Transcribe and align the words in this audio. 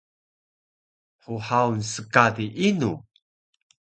hhaun 1.25 1.77
skadi 1.91 2.47
inu? 2.67 2.91